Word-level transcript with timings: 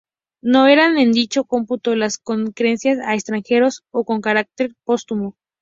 No 0.41 0.67
entran 0.67 0.97
en 0.97 1.11
dicho 1.11 1.43
cómputo 1.43 1.95
las 1.95 2.17
concedidas 2.17 3.05
a 3.05 3.13
extranjeros, 3.13 3.83
o 3.91 4.03
con 4.03 4.19
carácter 4.19 4.73
póstumo. 4.83 5.35